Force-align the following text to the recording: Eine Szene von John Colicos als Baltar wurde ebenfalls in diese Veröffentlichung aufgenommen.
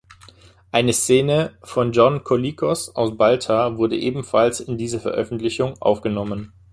Eine 0.71 0.93
Szene 0.93 1.59
von 1.61 1.91
John 1.91 2.23
Colicos 2.23 2.95
als 2.95 3.15
Baltar 3.15 3.77
wurde 3.77 3.95
ebenfalls 3.95 4.59
in 4.59 4.79
diese 4.79 4.99
Veröffentlichung 4.99 5.79
aufgenommen. 5.79 6.53